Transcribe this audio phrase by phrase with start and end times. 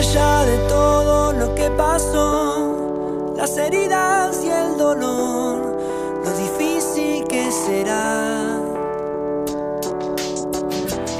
[0.00, 5.78] allá de todo lo que pasó, las heridas y el dolor,
[6.24, 8.58] lo difícil que será.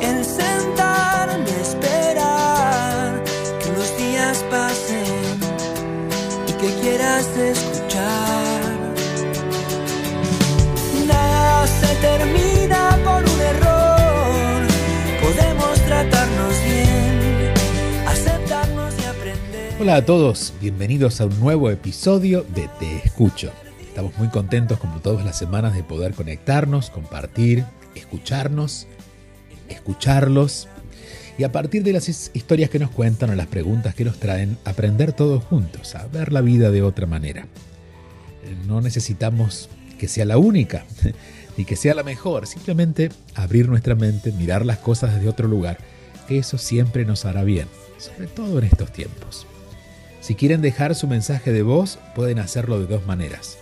[0.00, 1.99] El sentarme esperar
[19.80, 23.50] Hola a todos, bienvenidos a un nuevo episodio de Te Escucho.
[23.80, 27.64] Estamos muy contentos como todas las semanas de poder conectarnos, compartir,
[27.94, 28.86] escucharnos,
[29.70, 30.68] escucharlos
[31.38, 34.18] y a partir de las his- historias que nos cuentan o las preguntas que nos
[34.20, 37.46] traen, aprender todos juntos, a ver la vida de otra manera.
[38.66, 40.84] No necesitamos que sea la única,
[41.56, 45.78] ni que sea la mejor, simplemente abrir nuestra mente, mirar las cosas desde otro lugar,
[46.28, 49.46] que eso siempre nos hará bien, sobre todo en estos tiempos.
[50.20, 53.56] Si quieren dejar su mensaje de voz, pueden hacerlo de dos maneras.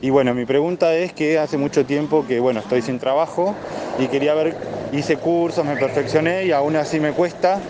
[0.00, 3.56] Y bueno, mi pregunta es que hace mucho tiempo que bueno, estoy sin trabajo
[3.98, 4.56] y quería ver,
[4.92, 7.60] hice cursos, me perfeccioné y aún así me cuesta,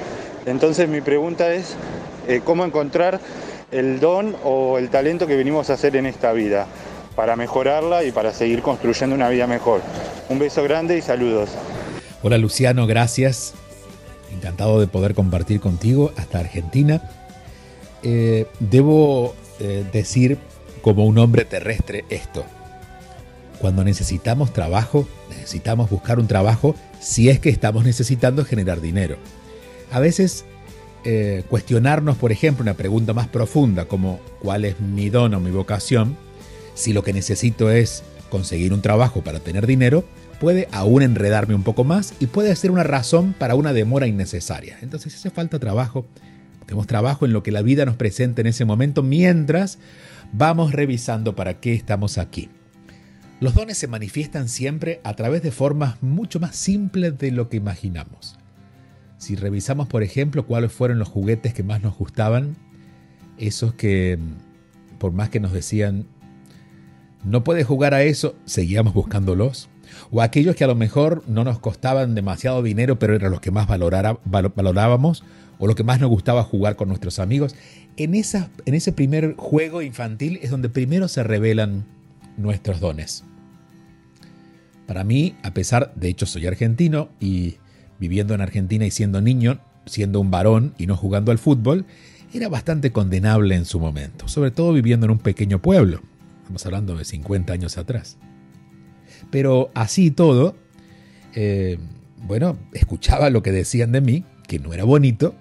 [0.45, 1.77] entonces mi pregunta es
[2.29, 3.21] eh, cómo encontrar
[3.71, 6.67] el don o el talento que venimos a hacer en esta vida
[7.23, 9.81] para mejorarla y para seguir construyendo una vida mejor.
[10.29, 11.51] Un beso grande y saludos.
[12.21, 13.55] Hola Luciano, gracias.
[14.33, 17.01] Encantado de poder compartir contigo hasta Argentina.
[18.03, 20.37] Eh, debo eh, decir
[20.83, 22.45] como un hombre terrestre esto.
[23.61, 29.17] Cuando necesitamos trabajo, necesitamos buscar un trabajo si es que estamos necesitando generar dinero.
[29.93, 30.45] A veces
[31.05, 35.53] eh, cuestionarnos, por ejemplo, una pregunta más profunda como ¿cuál es mi don o mi
[35.53, 36.17] vocación?
[36.75, 40.05] Si lo que necesito es conseguir un trabajo para tener dinero,
[40.41, 44.79] puede aún enredarme un poco más y puede ser una razón para una demora innecesaria.
[44.83, 46.07] Entonces, si hace falta trabajo,
[46.67, 49.79] tenemos trabajo en lo que la vida nos presenta en ese momento mientras
[50.33, 52.49] vamos revisando para qué estamos aquí.
[53.41, 57.57] Los dones se manifiestan siempre a través de formas mucho más simples de lo que
[57.57, 58.39] imaginamos.
[59.19, 62.57] Si revisamos, por ejemplo, cuáles fueron los juguetes que más nos gustaban,
[63.39, 64.19] esos que,
[64.99, 66.07] por más que nos decían,
[67.25, 69.69] no puedes jugar a eso, seguíamos buscándolos.
[70.11, 73.51] O aquellos que a lo mejor no nos costaban demasiado dinero, pero eran los que
[73.51, 75.25] más valorábamos,
[75.59, 77.55] o lo que más nos gustaba jugar con nuestros amigos.
[77.97, 81.85] En, esa, en ese primer juego infantil es donde primero se revelan
[82.37, 83.25] nuestros dones.
[84.87, 87.57] Para mí, a pesar, de hecho soy argentino y
[88.01, 91.87] viviendo en Argentina y siendo niño, siendo un varón y no jugando al fútbol,
[92.35, 96.01] era bastante condenable en su momento, sobre todo viviendo en un pequeño pueblo.
[96.53, 98.19] Estamos hablando de 50 años atrás.
[99.31, 100.55] Pero así todo,
[101.35, 101.79] eh,
[102.19, 105.35] bueno, escuchaba lo que decían de mí, que no era bonito,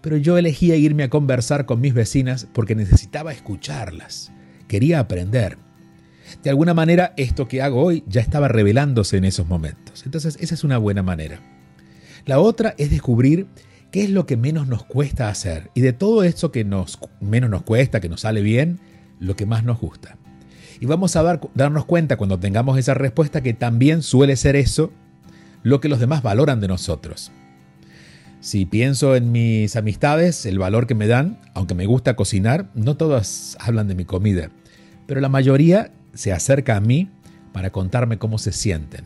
[0.00, 4.32] pero yo elegía irme a conversar con mis vecinas porque necesitaba escucharlas,
[4.66, 5.58] quería aprender.
[6.42, 10.02] De alguna manera, esto que hago hoy ya estaba revelándose en esos momentos.
[10.06, 11.40] Entonces, esa es una buena manera.
[12.26, 13.46] La otra es descubrir
[13.92, 17.48] qué es lo que menos nos cuesta hacer y de todo esto que nos, menos
[17.48, 18.80] nos cuesta, que nos sale bien,
[19.20, 20.18] lo que más nos gusta.
[20.80, 24.92] Y vamos a dar, darnos cuenta cuando tengamos esa respuesta que también suele ser eso
[25.62, 27.32] lo que los demás valoran de nosotros.
[28.40, 32.96] Si pienso en mis amistades, el valor que me dan, aunque me gusta cocinar, no
[32.96, 34.50] todas hablan de mi comida,
[35.06, 37.10] pero la mayoría se acerca a mí
[37.52, 39.04] para contarme cómo se sienten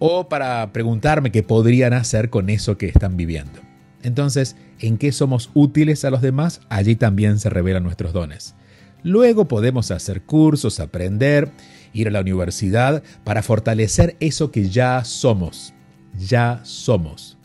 [0.00, 3.60] o para preguntarme qué podrían hacer con eso que están viviendo.
[4.02, 8.54] Entonces, en qué somos útiles a los demás, allí también se revelan nuestros dones.
[9.02, 11.50] Luego podemos hacer cursos, aprender,
[11.92, 15.74] ir a la universidad para fortalecer eso que ya somos.
[16.18, 17.38] Ya somos.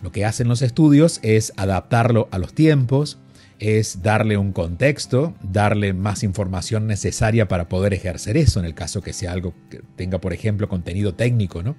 [0.00, 3.18] Lo que hacen los estudios es adaptarlo a los tiempos,
[3.58, 9.00] es darle un contexto, darle más información necesaria para poder ejercer eso, en el caso
[9.00, 11.76] que sea algo que tenga, por ejemplo, contenido técnico, ¿no?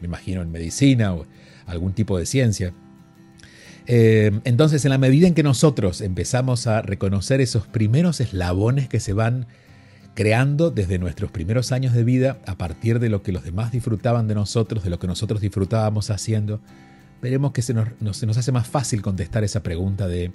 [0.00, 1.26] Me imagino en medicina o
[1.66, 2.74] algún tipo de ciencia.
[3.92, 9.00] Eh, entonces, en la medida en que nosotros empezamos a reconocer esos primeros eslabones que
[9.00, 9.48] se van
[10.14, 14.28] creando desde nuestros primeros años de vida, a partir de lo que los demás disfrutaban
[14.28, 16.60] de nosotros, de lo que nosotros disfrutábamos haciendo,
[17.20, 20.30] veremos que se nos, se nos hace más fácil contestar esa pregunta de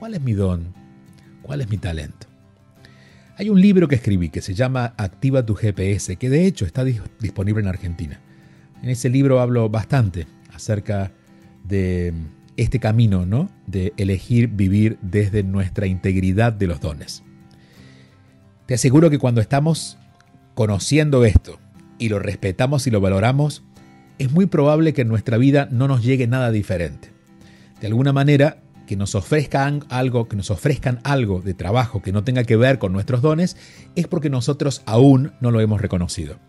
[0.00, 0.74] ¿cuál es mi don?
[1.42, 2.26] ¿Cuál es mi talento?
[3.36, 6.82] Hay un libro que escribí que se llama Activa tu GPS, que de hecho está
[6.82, 8.18] disponible en Argentina.
[8.82, 11.12] En ese libro hablo bastante acerca
[11.62, 12.12] de
[12.58, 13.48] este camino, ¿no?
[13.66, 17.22] De elegir vivir desde nuestra integridad de los dones.
[18.66, 19.96] Te aseguro que cuando estamos
[20.54, 21.58] conociendo esto
[21.98, 23.62] y lo respetamos y lo valoramos,
[24.18, 27.12] es muy probable que en nuestra vida no nos llegue nada diferente.
[27.80, 28.58] De alguna manera,
[28.88, 32.78] que nos ofrezcan algo, que nos ofrezcan algo de trabajo que no tenga que ver
[32.78, 33.56] con nuestros dones,
[33.94, 36.40] es porque nosotros aún no lo hemos reconocido.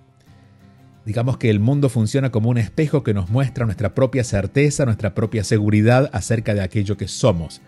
[1.10, 5.16] Digamos que el mundo funciona como un espejo que nos muestra nuestra propia certeza, nuestra
[5.16, 7.62] propia seguridad acerca de aquello que somos.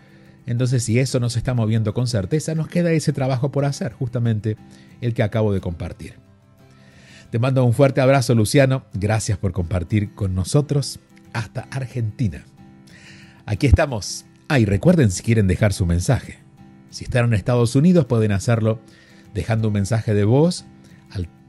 [0.45, 4.57] Entonces, si eso nos está moviendo con certeza, nos queda ese trabajo por hacer, justamente
[5.01, 6.19] el que acabo de compartir.
[7.31, 8.85] Te mando un fuerte abrazo, Luciano.
[8.93, 10.99] Gracias por compartir con nosotros
[11.33, 12.45] hasta Argentina.
[13.47, 14.23] Aquí estamos.
[14.49, 16.38] Ah, y recuerden si quieren dejar su mensaje.
[16.91, 18.79] Si están en Estados Unidos, pueden hacerlo
[19.33, 20.63] dejando un mensaje de voz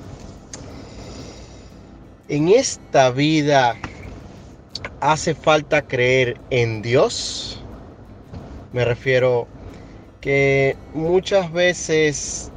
[2.28, 3.76] En esta vida
[5.00, 7.60] hace falta creer en Dios.
[8.74, 9.48] Me refiero
[10.22, 12.52] que muchas veces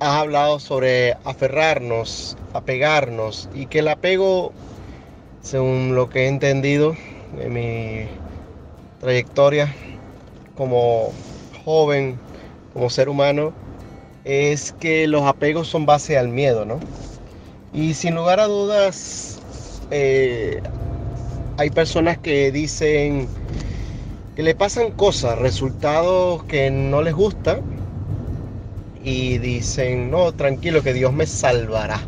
[0.00, 4.52] has hablado sobre aferrarnos, apegarnos y que el apego,
[5.42, 6.94] según lo que he entendido
[7.40, 8.06] en mi
[9.00, 9.74] trayectoria
[10.56, 11.12] como
[11.68, 12.18] joven,
[12.72, 13.52] como ser humano,
[14.24, 16.80] es que los apegos son base al miedo, ¿no?
[17.74, 19.38] Y sin lugar a dudas,
[19.90, 20.62] eh,
[21.58, 23.28] hay personas que dicen
[24.34, 27.58] que le pasan cosas, resultados que no les gusta
[29.04, 32.00] y dicen, no, tranquilo, que Dios me salvará.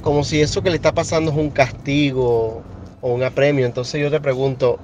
[0.00, 2.62] Como si eso que le está pasando es un castigo
[3.00, 3.66] o un apremio.
[3.66, 4.78] Entonces yo te pregunto,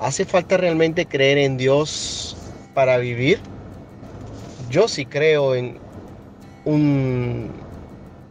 [0.00, 2.34] ¿Hace falta realmente creer en Dios
[2.72, 3.38] para vivir?
[4.70, 5.76] Yo sí creo en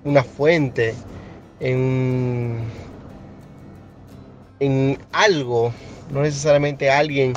[0.03, 0.95] una fuente,
[1.59, 2.57] en,
[4.59, 5.71] en algo,
[6.11, 7.33] no necesariamente alguien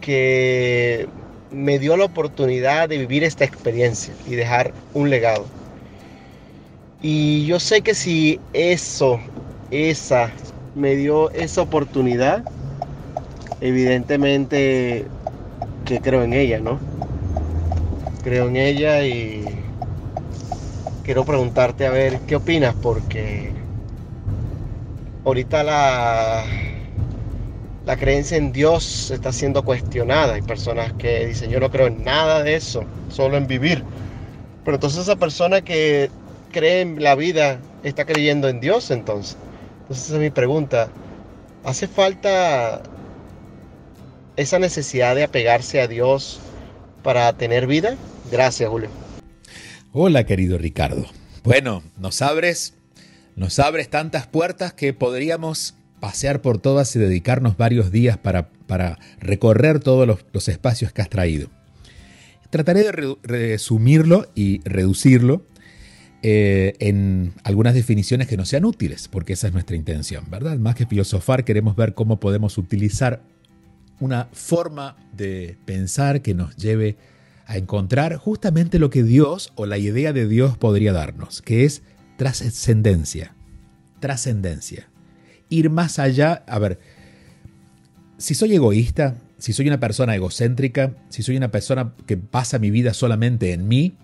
[0.00, 1.08] que
[1.50, 5.44] me dio la oportunidad de vivir esta experiencia y dejar un legado.
[7.02, 9.18] Y yo sé que si eso,
[9.72, 10.32] esa,
[10.76, 12.44] me dio esa oportunidad,
[13.60, 15.06] evidentemente
[15.84, 16.78] que creo en ella, ¿no?
[18.22, 19.44] Creo en ella y
[21.04, 23.50] quiero preguntarte a ver qué opinas porque
[25.24, 26.44] ahorita la,
[27.86, 30.34] la creencia en Dios está siendo cuestionada.
[30.34, 33.82] Hay personas que dicen yo no creo en nada de eso, solo en vivir.
[34.64, 36.10] Pero entonces esa persona que
[36.52, 39.38] cree en la vida está creyendo en Dios entonces.
[39.82, 40.90] Entonces esa es mi pregunta.
[41.64, 42.82] ¿Hace falta
[44.38, 46.38] esa necesidad de apegarse a Dios
[47.02, 47.96] para tener vida?
[48.30, 48.88] Gracias, Julio.
[49.92, 51.06] Hola, querido Ricardo.
[51.42, 52.74] Bueno, nos abres,
[53.34, 59.00] nos abres tantas puertas que podríamos pasear por todas y dedicarnos varios días para, para
[59.18, 61.50] recorrer todos los, espacios que has traído.
[62.50, 65.42] Trataré de resumirlo y reducirlo
[66.22, 70.56] eh, en algunas definiciones que no sean útiles, porque esa es nuestra intención, ¿verdad?
[70.58, 73.20] Más que filosofar, queremos ver cómo podemos utilizar
[74.00, 76.96] una forma de pensar que nos lleve
[77.46, 81.82] a encontrar justamente lo que Dios o la idea de Dios podría darnos, que es
[82.16, 83.34] trascendencia.
[84.00, 84.88] Trascendencia
[85.48, 86.44] ir más allá.
[86.46, 86.78] A ver,
[88.16, 92.70] si soy egoísta, si soy una persona egocéntrica, si soy una persona que pasa mi
[92.70, 93.96] vida solamente en mí,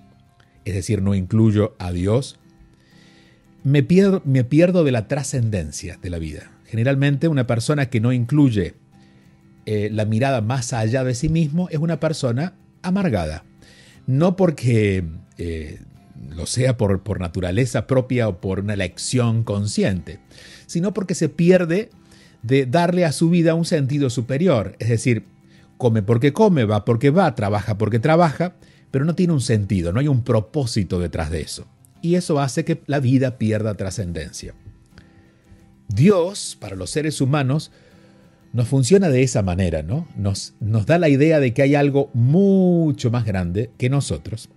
[0.64, 2.38] es decir, no incluyo a Dios,
[3.62, 6.52] me pierdo, me pierdo de la trascendencia de la vida.
[6.66, 8.74] Generalmente una persona que no incluye
[9.66, 13.44] eh, la mirada más allá de sí mismo es una persona amargada.
[14.06, 15.04] No porque
[15.38, 15.80] eh,
[16.30, 20.20] lo sea por, por naturaleza propia o por una elección consciente,
[20.66, 21.90] sino porque se pierde
[22.42, 24.76] de darle a su vida un sentido superior.
[24.78, 25.24] Es decir,
[25.78, 28.54] come porque come, va porque va, trabaja porque trabaja,
[28.90, 31.66] pero no tiene un sentido, no hay un propósito detrás de eso.
[32.02, 34.54] Y eso hace que la vida pierda trascendencia.
[35.88, 37.70] Dios, para los seres humanos,
[38.54, 40.06] no funciona de esa manera, ¿no?
[40.16, 44.48] Nos, nos da la idea de que hay algo mucho más grande que nosotros.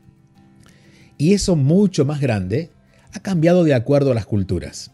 [1.18, 2.70] Y eso mucho más grande
[3.12, 4.92] ha cambiado de acuerdo a las culturas.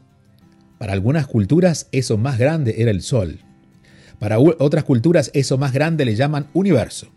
[0.77, 3.39] Para algunas culturas eso más grande era el sol.
[4.19, 7.07] Para otras culturas eso más grande le llaman universo.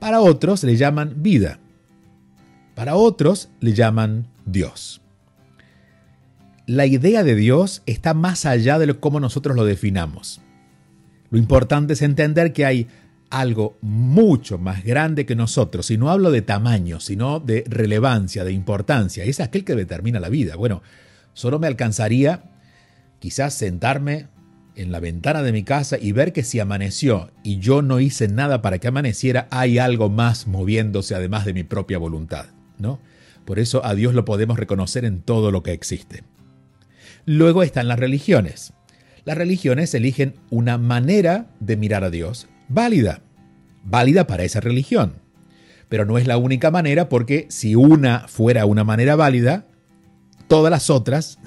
[0.00, 1.60] Para otros le llaman vida.
[2.74, 5.00] Para otros le llaman Dios.
[6.66, 10.40] La idea de Dios está más allá de lo, cómo nosotros lo definamos.
[11.30, 12.86] Lo importante es entender que hay
[13.30, 15.90] algo mucho más grande que nosotros.
[15.90, 19.24] Y no hablo de tamaño, sino de relevancia, de importancia.
[19.24, 20.56] Es aquel que determina la vida.
[20.56, 20.82] Bueno,
[21.34, 22.42] solo me alcanzaría
[23.18, 24.28] Quizás sentarme
[24.76, 28.28] en la ventana de mi casa y ver que si amaneció y yo no hice
[28.28, 32.46] nada para que amaneciera, hay algo más moviéndose además de mi propia voluntad,
[32.78, 33.00] ¿no?
[33.44, 36.22] Por eso a Dios lo podemos reconocer en todo lo que existe.
[37.24, 38.72] Luego están las religiones.
[39.28, 43.20] Las religiones eligen una manera de mirar a Dios válida,
[43.84, 45.16] válida para esa religión.
[45.90, 49.66] Pero no es la única manera porque si una fuera una manera válida,
[50.46, 51.38] todas las otras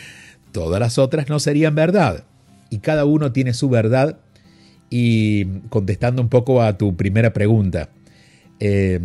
[0.50, 2.24] todas las otras no serían verdad.
[2.70, 4.18] Y cada uno tiene su verdad.
[4.88, 7.90] Y contestando un poco a tu primera pregunta,
[8.60, 9.00] eh,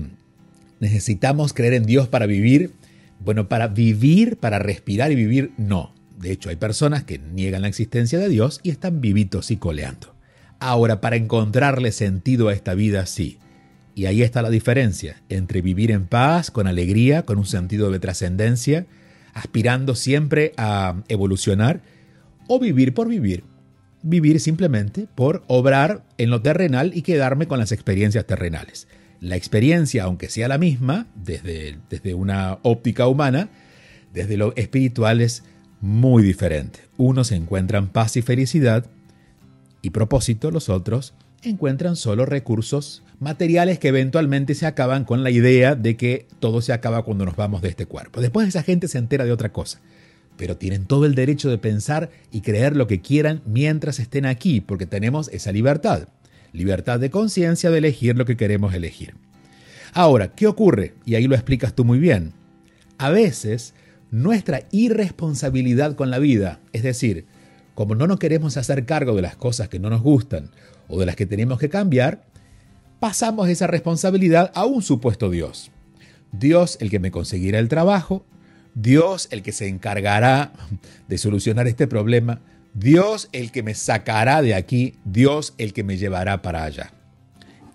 [0.79, 2.71] ¿necesitamos creer en Dios para vivir?
[3.19, 5.93] Bueno, para vivir, para respirar y vivir, no.
[6.21, 10.15] De hecho, hay personas que niegan la existencia de Dios y están vivitos y coleando.
[10.59, 13.39] Ahora, para encontrarle sentido a esta vida, sí.
[13.95, 17.99] Y ahí está la diferencia entre vivir en paz, con alegría, con un sentido de
[17.99, 18.85] trascendencia,
[19.33, 21.81] aspirando siempre a evolucionar,
[22.47, 23.43] o vivir por vivir.
[24.03, 28.87] Vivir simplemente por obrar en lo terrenal y quedarme con las experiencias terrenales.
[29.19, 33.49] La experiencia, aunque sea la misma, desde, desde una óptica humana,
[34.13, 35.43] desde lo espiritual es
[35.81, 36.79] muy diferente.
[36.97, 38.85] Unos encuentran paz y felicidad
[39.81, 45.75] y propósito, los otros encuentran solo recursos materiales que eventualmente se acaban con la idea
[45.75, 48.21] de que todo se acaba cuando nos vamos de este cuerpo.
[48.21, 49.79] Después esa gente se entera de otra cosa.
[50.37, 54.61] Pero tienen todo el derecho de pensar y creer lo que quieran mientras estén aquí,
[54.61, 56.07] porque tenemos esa libertad.
[56.53, 59.13] Libertad de conciencia de elegir lo que queremos elegir.
[59.93, 60.93] Ahora, ¿qué ocurre?
[61.05, 62.33] Y ahí lo explicas tú muy bien.
[62.97, 63.73] A veces,
[64.11, 67.25] nuestra irresponsabilidad con la vida, es decir,
[67.73, 70.51] como no nos queremos hacer cargo de las cosas que no nos gustan
[70.87, 72.23] o de las que tenemos que cambiar,
[72.99, 75.71] pasamos esa responsabilidad a un supuesto Dios.
[76.31, 78.25] Dios el que me conseguirá el trabajo,
[78.75, 80.53] Dios el que se encargará
[81.07, 82.41] de solucionar este problema,
[82.73, 86.93] Dios el que me sacará de aquí, Dios el que me llevará para allá.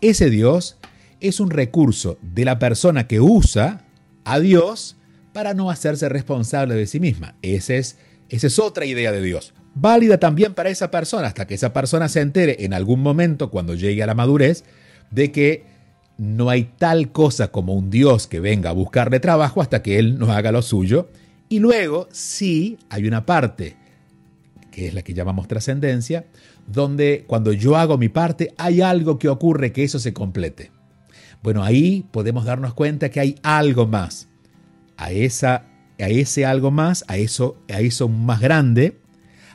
[0.00, 0.76] Ese Dios
[1.20, 3.84] es un recurso de la persona que usa
[4.24, 4.95] a Dios
[5.36, 7.34] para no hacerse responsable de sí misma.
[7.42, 7.98] Ese es,
[8.30, 12.08] esa es otra idea de Dios válida también para esa persona, hasta que esa persona
[12.08, 14.64] se entere en algún momento, cuando llegue a la madurez,
[15.10, 15.64] de que
[16.16, 20.18] no hay tal cosa como un Dios que venga a buscarle trabajo hasta que Él
[20.18, 21.10] nos haga lo suyo.
[21.50, 23.76] Y luego sí hay una parte,
[24.72, 26.24] que es la que llamamos trascendencia,
[26.66, 30.70] donde cuando yo hago mi parte hay algo que ocurre que eso se complete.
[31.42, 34.28] Bueno, ahí podemos darnos cuenta que hay algo más
[34.96, 35.66] a esa
[35.98, 38.98] a ese algo más, a eso, a eso más grande,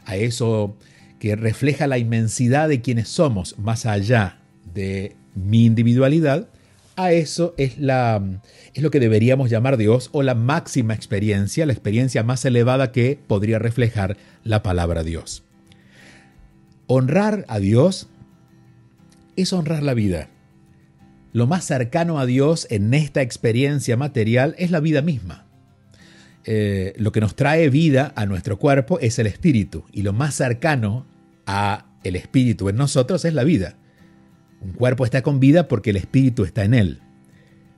[0.05, 0.75] a eso
[1.19, 4.39] que refleja la inmensidad de quienes somos, más allá
[4.73, 6.47] de mi individualidad,
[6.95, 8.21] a eso es, la,
[8.73, 13.19] es lo que deberíamos llamar Dios o la máxima experiencia, la experiencia más elevada que
[13.27, 15.43] podría reflejar la palabra Dios.
[16.87, 18.09] Honrar a Dios
[19.35, 20.27] es honrar la vida.
[21.33, 25.45] Lo más cercano a Dios en esta experiencia material es la vida misma.
[26.43, 30.33] Eh, lo que nos trae vida a nuestro cuerpo es el espíritu y lo más
[30.33, 31.05] cercano
[31.45, 33.75] a el espíritu en nosotros es la vida.
[34.59, 37.01] Un cuerpo está con vida porque el espíritu está en él,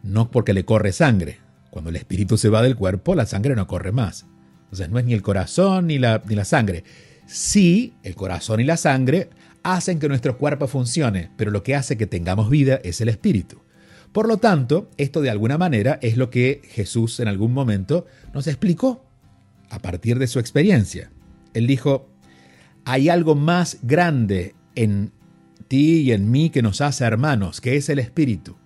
[0.02, 1.40] no porque le corre sangre.
[1.70, 4.26] Cuando el espíritu se va del cuerpo, la sangre no corre más.
[4.66, 6.84] Entonces no es ni el corazón ni la, ni la sangre.
[7.26, 9.30] Sí, el corazón y la sangre
[9.64, 13.62] hacen que nuestro cuerpo funcione, pero lo que hace que tengamos vida es el espíritu.
[14.12, 18.48] Por lo tanto, esto de alguna manera es lo que Jesús en algún momento nos
[18.48, 19.06] explicó
[19.70, 21.12] a partir de su experiencia.
[21.54, 22.10] Él dijo,
[22.86, 25.12] hay algo más grande en
[25.68, 28.58] ti y en mí que nos hace hermanos, que es el Espíritu.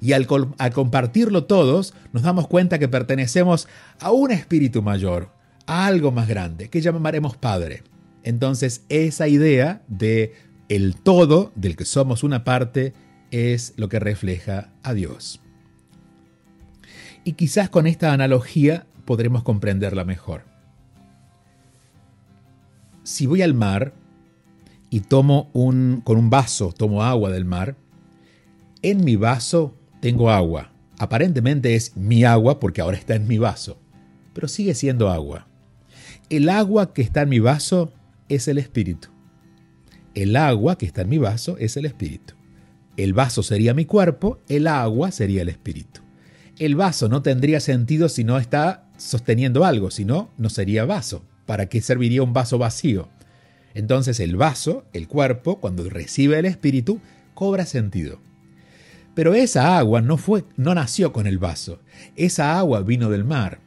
[0.00, 3.68] Y al, compartirlo todos, nos damos cuenta que pertenecemos
[4.00, 5.30] a un Espíritu mayor,
[5.66, 7.84] a algo más grande, que llamaremos Padre.
[8.24, 10.34] Entonces, esa idea de
[10.68, 12.94] el todo, del que somos una parte,
[13.30, 15.40] es lo que refleja a Dios.
[17.22, 20.44] Y quizás con esta analogía podremos comprenderla mejor.
[23.02, 23.92] Si voy al mar,
[24.94, 27.76] y tomo un, con un vaso, tomo agua del mar,
[28.80, 30.70] en mi vaso tengo agua.
[31.00, 33.76] Aparentemente es mi agua porque ahora está en mi vaso,
[34.32, 35.48] pero sigue siendo agua.
[36.30, 37.92] El agua que está en mi vaso
[38.34, 39.08] es el espíritu.
[40.14, 42.34] El agua que está en mi vaso es el espíritu.
[42.96, 46.00] El vaso sería mi cuerpo, el agua sería el espíritu.
[46.58, 51.24] El vaso no tendría sentido si no está sosteniendo algo, si no, no sería vaso.
[51.46, 53.08] ¿Para qué serviría un vaso vacío?
[53.74, 57.00] Entonces el vaso, el cuerpo, cuando recibe el espíritu,
[57.34, 58.20] cobra sentido.
[59.14, 61.80] Pero esa agua no fue no nació con el vaso.
[62.16, 63.60] Esa agua vino del mar.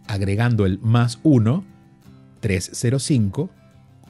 [0.08, 1.64] agregando el más 1
[2.42, 3.50] 305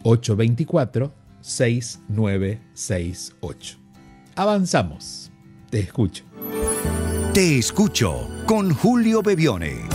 [0.03, 3.77] 824 6968.
[4.35, 5.31] Avanzamos.
[5.69, 6.23] Te escucho.
[7.33, 9.87] Te escucho con Julio Bebione.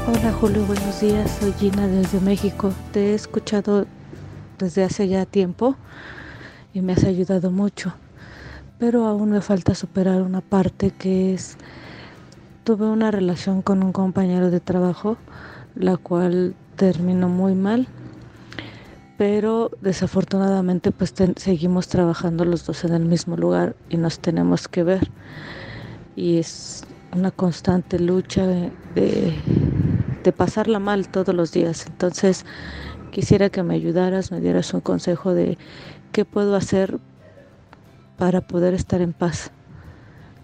[0.06, 1.38] Hola Julio, buenos días.
[1.40, 2.74] Soy Gina desde México.
[2.92, 3.86] Te he escuchado
[4.58, 5.76] desde hace ya tiempo
[6.72, 7.94] y me has ayudado mucho
[8.78, 11.56] pero aún me falta superar una parte que es,
[12.64, 15.16] tuve una relación con un compañero de trabajo,
[15.74, 17.86] la cual terminó muy mal,
[19.16, 24.84] pero desafortunadamente pues seguimos trabajando los dos en el mismo lugar y nos tenemos que
[24.84, 25.10] ver.
[26.16, 31.86] Y es una constante lucha de, de pasarla mal todos los días.
[31.86, 32.44] Entonces
[33.10, 35.58] quisiera que me ayudaras, me dieras un consejo de
[36.12, 36.98] qué puedo hacer
[38.16, 39.52] para poder estar en paz.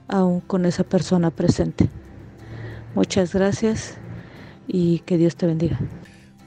[0.08, 1.88] aún con esa persona presente.
[2.94, 3.98] Muchas gracias
[4.66, 5.78] y que Dios te bendiga.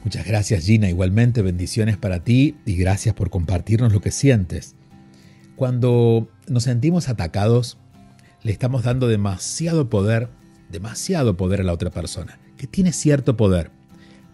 [0.04, 4.76] Muchas gracias Gina, igualmente bendiciones para ti y gracias por compartirnos lo que sientes.
[5.56, 7.78] Cuando nos sentimos atacados,
[8.42, 10.28] le estamos dando demasiado poder,
[10.70, 13.72] demasiado poder a la otra persona, que tiene cierto poder,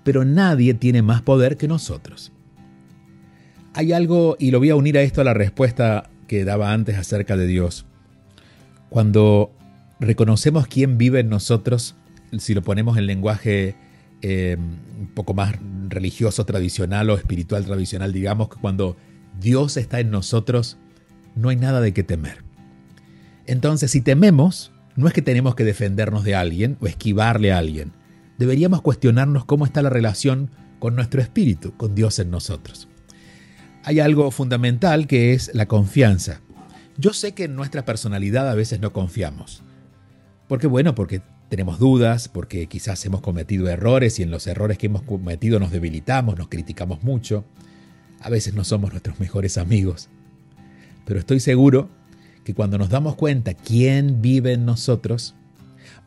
[0.03, 2.31] pero nadie tiene más poder que nosotros.
[3.75, 6.97] Hay algo, y lo voy a unir a esto a la respuesta que daba antes
[6.97, 7.85] acerca de Dios.
[8.89, 9.51] Cuando
[9.99, 11.95] reconocemos quién vive en nosotros,
[12.39, 13.75] si lo ponemos en lenguaje
[14.21, 15.55] eh, un poco más
[15.87, 18.97] religioso, tradicional o espiritual tradicional, digamos que cuando
[19.39, 20.77] Dios está en nosotros,
[21.35, 22.43] no hay nada de qué temer.
[23.45, 27.93] Entonces, si tememos, no es que tenemos que defendernos de alguien o esquivarle a alguien.
[28.37, 32.87] Deberíamos cuestionarnos cómo está la relación con nuestro espíritu, con Dios en nosotros.
[33.83, 36.41] Hay algo fundamental que es la confianza.
[36.97, 39.63] Yo sé que en nuestra personalidad a veces no confiamos.
[40.47, 44.85] Porque bueno, porque tenemos dudas, porque quizás hemos cometido errores y en los errores que
[44.85, 47.43] hemos cometido nos debilitamos, nos criticamos mucho.
[48.21, 50.09] A veces no somos nuestros mejores amigos.
[51.05, 51.89] Pero estoy seguro
[52.43, 55.33] que cuando nos damos cuenta quién vive en nosotros,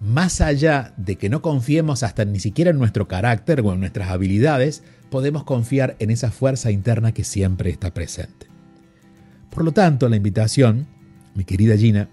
[0.00, 4.10] más allá de que no confiemos hasta ni siquiera en nuestro carácter o en nuestras
[4.10, 8.46] habilidades, podemos confiar en esa fuerza interna que siempre está presente.
[9.50, 10.86] Por lo tanto, la invitación,
[11.34, 12.08] mi querida Gina,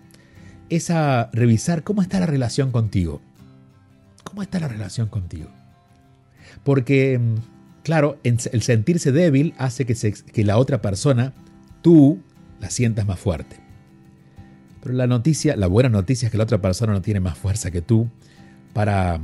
[0.70, 3.22] es a revisar cómo está la relación contigo.
[4.24, 5.50] ¿Cómo está la relación contigo?
[6.64, 7.36] Porque, mm,
[7.84, 11.34] claro, el sentirse débil hace que, que la otra persona,
[11.82, 12.22] tú,
[12.60, 13.58] la sientas más fuerte.
[14.82, 17.72] Pero la noticia, la buena noticia es que la otra persona no tiene más fuerza
[17.72, 18.10] que tú
[18.74, 19.20] para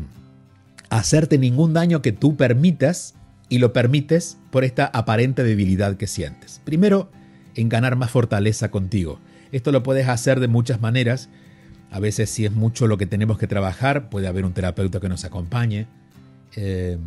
[0.89, 3.15] hacerte ningún daño que tú permitas
[3.49, 6.61] y lo permites por esta aparente debilidad que sientes.
[6.63, 7.09] Primero,
[7.55, 9.19] en ganar más fortaleza contigo.
[9.51, 11.29] Esto lo puedes hacer de muchas maneras.
[11.91, 15.09] A veces si es mucho lo que tenemos que trabajar, puede haber un terapeuta que
[15.09, 15.87] nos acompañe.
[16.55, 16.97] Eh,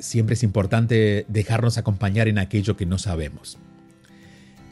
[0.00, 3.58] siempre es importante dejarnos acompañar en aquello que no sabemos.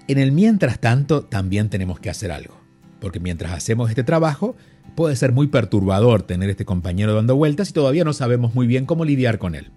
[0.08, 2.56] En el mientras tanto, también tenemos que hacer algo,
[3.00, 4.56] porque mientras hacemos este trabajo,
[4.94, 8.86] puede ser muy perturbador tener este compañero dando vueltas y todavía no sabemos muy bien
[8.86, 9.70] cómo lidiar con él.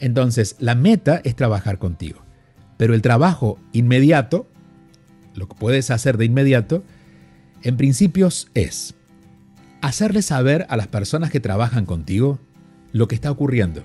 [0.00, 2.22] Entonces, la meta es trabajar contigo,
[2.76, 4.48] pero el trabajo inmediato,
[5.38, 6.84] lo que puedes hacer de inmediato,
[7.62, 8.94] en principios es
[9.80, 12.38] hacerle saber a las personas que trabajan contigo
[12.92, 13.84] lo que está ocurriendo.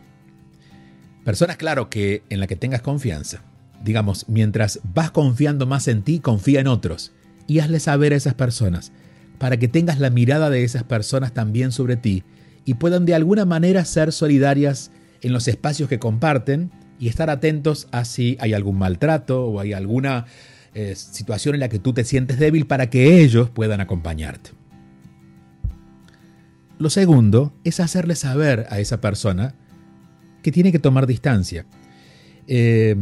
[1.23, 3.43] Personas, claro, que en la que tengas confianza
[3.83, 7.11] digamos, mientras vas confiando más en ti, confía en otros
[7.47, 8.91] y hazle saber a esas personas
[9.37, 12.23] para que tengas la mirada de esas personas también sobre ti
[12.65, 17.87] y puedan de alguna manera ser solidarias en los espacios que comparten y estar atentos
[17.91, 20.25] a si hay algún maltrato o hay alguna
[20.73, 24.51] eh, situación en la que tú te sientes débil para que ellos puedan acompañarte.
[26.79, 29.55] Lo segundo es hacerle saber a esa persona
[30.41, 31.65] que tiene que tomar distancia.
[32.47, 32.95] Eh,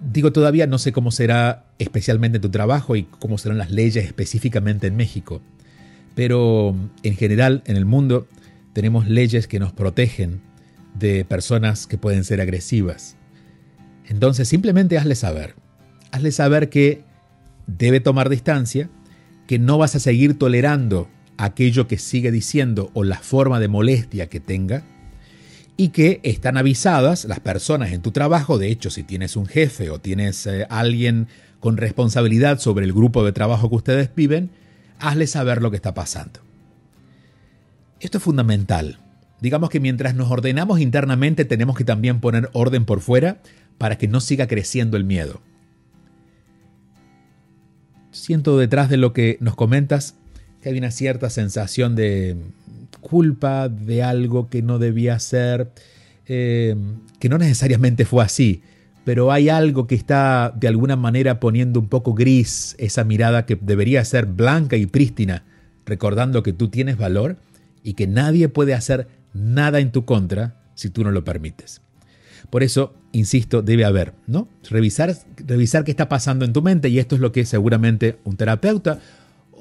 [0.00, 4.86] Digo, todavía no sé cómo será especialmente tu trabajo y cómo serán las leyes específicamente
[4.86, 5.42] en México,
[6.14, 8.26] pero en general en el mundo
[8.72, 10.40] tenemos leyes que nos protegen
[10.94, 13.16] de personas que pueden ser agresivas.
[14.08, 15.54] Entonces simplemente hazle saber,
[16.12, 17.04] hazle saber que
[17.66, 18.90] debe tomar distancia,
[19.46, 24.28] que no vas a seguir tolerando aquello que sigue diciendo o la forma de molestia
[24.28, 24.84] que tenga,
[25.76, 29.88] y que están avisadas las personas en tu trabajo, de hecho si tienes un jefe
[29.88, 34.50] o tienes eh, alguien con responsabilidad sobre el grupo de trabajo que ustedes viven,
[34.98, 36.40] hazle saber lo que está pasando.
[37.98, 38.98] Esto es fundamental.
[39.40, 43.40] Digamos que mientras nos ordenamos internamente tenemos que también poner orden por fuera
[43.78, 45.40] para que no siga creciendo el miedo.
[48.10, 50.16] Siento detrás de lo que nos comentas
[50.62, 52.36] que hay una cierta sensación de
[53.00, 55.70] culpa de algo que no debía ser,
[56.26, 56.76] eh,
[57.18, 58.62] que no necesariamente fue así,
[59.04, 63.56] pero hay algo que está de alguna manera poniendo un poco gris esa mirada que
[63.60, 65.44] debería ser blanca y prístina,
[65.86, 67.36] recordando que tú tienes valor
[67.82, 71.80] y que nadie puede hacer nada en tu contra si tú no lo permites.
[72.48, 74.48] Por eso, insisto, debe haber, ¿no?
[74.68, 78.36] Revisar, revisar qué está pasando en tu mente y esto es lo que seguramente un
[78.36, 79.00] terapeuta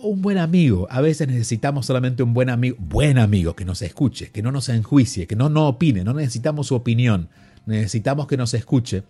[0.02, 0.88] un buen amigo.
[0.90, 4.70] A veces necesitamos solamente un buen amigo, buen amigo que nos escuche, que no nos
[4.70, 7.30] enjuicie, que no, no opine, no necesitamos su opinión,
[7.66, 9.04] necesitamos que nos escuche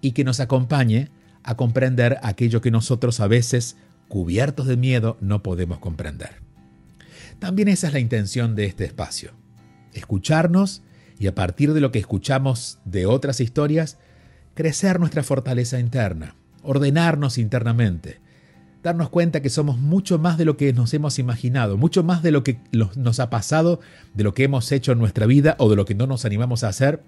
[0.00, 1.10] y que nos acompañe
[1.42, 3.76] a comprender aquello que nosotros a veces,
[4.08, 6.40] cubiertos de miedo, no podemos comprender.
[7.38, 9.32] También esa es la intención de este espacio,
[9.92, 10.82] escucharnos
[11.22, 13.96] y a partir de lo que escuchamos de otras historias,
[14.54, 18.18] crecer nuestra fortaleza interna, ordenarnos internamente,
[18.82, 22.32] darnos cuenta que somos mucho más de lo que nos hemos imaginado, mucho más de
[22.32, 23.78] lo que nos ha pasado,
[24.14, 26.64] de lo que hemos hecho en nuestra vida o de lo que no nos animamos
[26.64, 27.04] a hacer,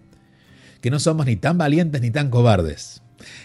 [0.81, 3.03] que no somos ni tan valientes ni tan cobardes,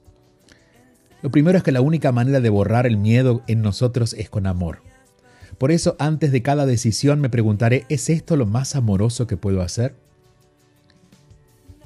[1.24, 4.46] Lo primero es que la única manera de borrar el miedo en nosotros es con
[4.46, 4.84] amor.
[5.58, 9.64] Por eso, antes de cada decisión me preguntaré, ¿es esto lo más amoroso que puedo
[9.64, 9.96] hacer?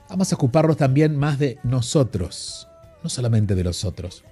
[0.09, 2.67] Vamos a ocuparnos también más de nosotros,
[3.01, 4.25] no solamente de los otros.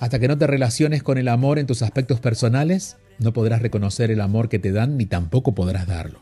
[0.00, 4.10] Hasta que no te relaciones con el amor en tus aspectos personales, no podrás reconocer
[4.10, 6.20] el amor que te dan ni tampoco podrás darlo.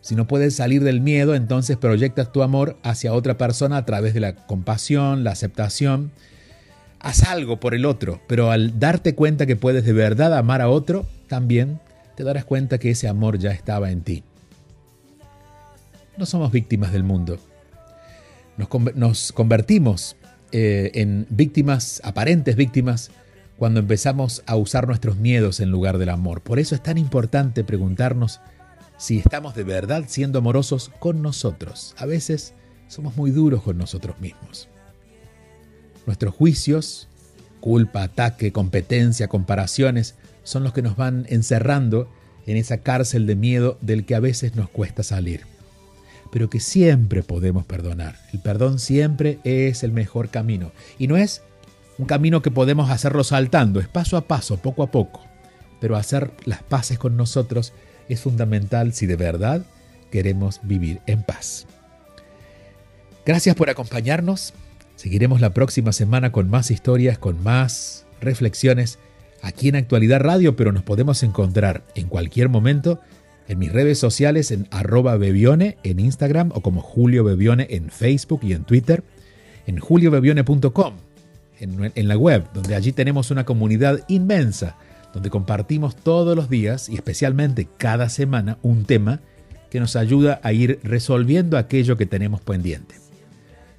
[0.00, 4.14] Si no puedes salir del miedo, entonces proyectas tu amor hacia otra persona a través
[4.14, 6.10] de la compasión, la aceptación.
[6.98, 10.68] Haz algo por el otro, pero al darte cuenta que puedes de verdad amar a
[10.70, 11.80] otro, también
[12.14, 14.22] te darás cuenta que ese amor ya estaba en ti.
[16.16, 17.38] No somos víctimas del mundo.
[18.94, 20.16] Nos, convertimos
[20.52, 23.10] eh, en víctimas, aparentes víctimas,
[23.56, 26.42] cuando empezamos a usar nuestros miedos en lugar del amor.
[26.42, 28.40] Por eso es tan importante preguntarnos
[28.98, 31.94] si estamos de verdad siendo amorosos con nosotros.
[31.98, 32.54] A veces
[32.88, 34.68] somos muy duros con nosotros mismos.
[36.06, 37.08] Nuestros juicios,
[37.60, 42.08] culpa, ataque, competencia, comparaciones, son los que nos van encerrando
[42.46, 45.55] en esa cárcel de miedo del que a veces nos cuesta salir.
[46.32, 48.16] Pero que siempre podemos perdonar.
[48.32, 50.72] El perdón siempre es el mejor camino.
[50.98, 51.42] Y no es
[51.98, 55.24] un camino que podemos hacerlo saltando, es paso a paso, poco a poco.
[55.80, 57.72] Pero hacer las paces con nosotros
[58.08, 59.64] es fundamental si de verdad
[60.10, 61.66] queremos vivir en paz.
[63.24, 64.54] Gracias por acompañarnos.
[64.94, 68.98] Seguiremos la próxima semana con más historias, con más reflexiones
[69.42, 73.00] aquí en Actualidad Radio, pero nos podemos encontrar en cualquier momento
[73.48, 78.40] en mis redes sociales en arroba bebione en Instagram o como Julio Bebione en Facebook
[78.42, 79.04] y en Twitter,
[79.66, 80.94] en juliobebione.com,
[81.60, 84.76] en, en la web, donde allí tenemos una comunidad inmensa
[85.12, 89.20] donde compartimos todos los días y especialmente cada semana un tema
[89.70, 92.96] que nos ayuda a ir resolviendo aquello que tenemos pendiente.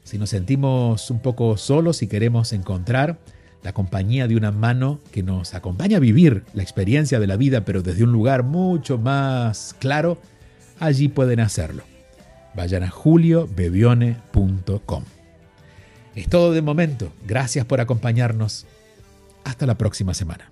[0.03, 3.19] Si nos sentimos un poco solos y queremos encontrar
[3.63, 7.65] la compañía de una mano que nos acompaña a vivir la experiencia de la vida,
[7.65, 10.17] pero desde un lugar mucho más claro,
[10.79, 11.83] allí pueden hacerlo.
[12.55, 15.03] Vayan a juliobebione.com.
[16.15, 17.13] Es todo de momento.
[17.27, 18.65] Gracias por acompañarnos.
[19.43, 20.51] Hasta la próxima semana.